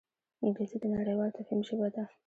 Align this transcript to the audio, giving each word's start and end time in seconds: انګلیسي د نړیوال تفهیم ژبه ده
انګلیسي 0.45 0.77
د 0.81 0.85
نړیوال 0.97 1.29
تفهیم 1.37 1.61
ژبه 1.67 1.87
ده 1.95 2.03